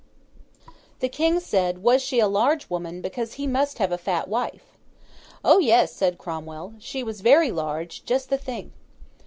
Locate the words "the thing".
8.31-8.71